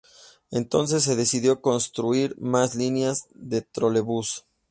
[0.49, 4.47] Entonces, se decidió construir más líneas de trolebús.